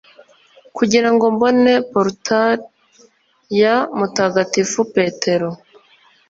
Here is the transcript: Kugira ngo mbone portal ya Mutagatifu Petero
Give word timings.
Kugira 0.77 1.09
ngo 1.13 1.25
mbone 1.35 1.73
portal 1.91 2.57
ya 3.59 3.75
Mutagatifu 3.97 4.79
Petero 4.95 5.49